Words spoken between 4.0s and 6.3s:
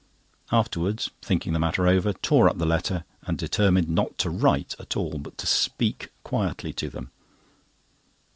to write at all, but to speak